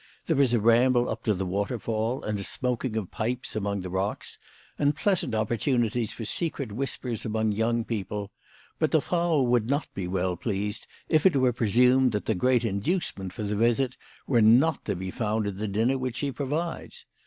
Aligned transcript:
There 0.25 0.41
is 0.41 0.51
a 0.51 0.59
ramble 0.59 1.07
up 1.07 1.23
to 1.25 1.35
the 1.35 1.45
waterfall 1.45 2.23
and 2.23 2.39
a 2.39 2.43
smoking 2.43 2.97
of 2.97 3.11
pipes 3.11 3.55
among 3.55 3.81
the 3.81 3.91
rocks, 3.91 4.39
and 4.79 4.95
pleasant 4.95 5.35
opportunities 5.35 6.11
for 6.11 6.25
secret 6.25 6.71
whispers 6.71 7.23
among 7.23 7.51
young 7.51 7.85
people; 7.85 8.31
but 8.79 8.89
the 8.89 8.99
Frau 8.99 9.41
would 9.43 9.69
not 9.69 9.87
be 9.93 10.07
well 10.07 10.35
pleased 10.37 10.87
if 11.07 11.27
it 11.27 11.35
were 11.35 11.53
presumed 11.53 12.13
that 12.13 12.25
the 12.25 12.33
great 12.33 12.65
inducement 12.65 13.31
for 13.31 13.43
the 13.43 13.55
visit 13.55 13.95
were 14.25 14.41
not 14.41 14.83
to 14.85 14.95
be 14.95 15.11
found 15.11 15.45
in 15.45 15.57
the 15.57 15.67
dinner 15.67 15.99
which 15.99 16.15
she 16.15 16.31
provides. 16.31 17.05